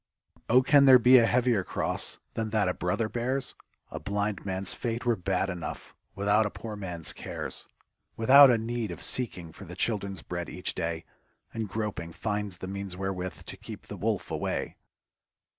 Oh, 0.49 0.63
can 0.63 0.85
there 0.85 0.97
be 0.97 1.19
a 1.19 1.27
heavier 1.27 1.63
cross 1.63 2.17
Than 2.33 2.49
that 2.49 2.67
a 2.67 2.73
brother 2.73 3.07
bears? 3.07 3.53
A 3.91 3.99
blind 3.99 4.43
man's 4.43 4.73
fate 4.73 5.05
were 5.05 5.15
bad 5.15 5.47
enough 5.47 5.93
Without 6.15 6.43
a 6.47 6.49
poor 6.49 6.75
man's 6.75 7.13
cares; 7.13 7.67
\V 8.17 8.23
ithout 8.25 8.49
a 8.51 8.57
need 8.57 8.89
of 8.89 9.03
seeking 9.03 9.51
for 9.51 9.65
The 9.65 9.75
children's 9.75 10.23
bread 10.23 10.49
each 10.49 10.73
day, 10.73 11.05
And 11.53 11.69
groping, 11.69 12.13
finds 12.13 12.57
the 12.57 12.67
means 12.67 12.97
wherewith 12.97 13.43
To 13.45 13.55
keep 13.57 13.83
the 13.85 13.95
wolf 13.95 14.31
away. 14.31 14.75